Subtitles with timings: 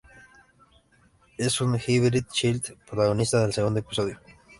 [1.37, 4.17] Es un Hybrid Child protagonista del segundo episodio.